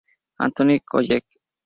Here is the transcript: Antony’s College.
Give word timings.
Antony’s 0.45 0.81
College. 0.89 1.29